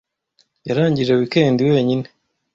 Yarangije 0.67 1.13
weekend 1.19 1.57
wenyine. 1.73 2.05